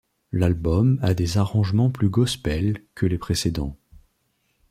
L'album 0.31 0.97
a 1.03 1.13
des 1.13 1.37
arrangements 1.37 1.91
plus 1.91 2.09
Gospel 2.09 2.83
que 2.95 3.05
les 3.05 3.19
précédents. 3.19 3.77